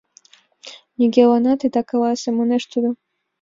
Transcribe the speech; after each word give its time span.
—Нигӧланат 0.97 1.59
ида 1.65 1.81
каласкале,— 1.89 2.35
манеш 2.37 2.63
тудо. 2.71 2.89